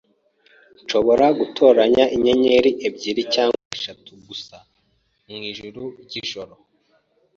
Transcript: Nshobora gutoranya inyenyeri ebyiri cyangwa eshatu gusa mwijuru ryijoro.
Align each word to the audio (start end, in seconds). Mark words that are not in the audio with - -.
Nshobora 0.83 1.25
gutoranya 1.39 2.03
inyenyeri 2.15 2.71
ebyiri 2.87 3.23
cyangwa 3.33 3.57
eshatu 3.77 4.11
gusa 4.27 4.55
mwijuru 5.31 5.81
ryijoro. 6.03 6.53